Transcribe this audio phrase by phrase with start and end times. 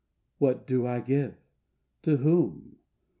[0.39, 1.35] What do I give?
[2.01, 2.77] to whom?